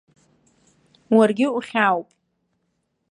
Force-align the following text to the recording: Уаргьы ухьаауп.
Уаргьы 1.15 1.47
ухьаауп. 1.57 2.09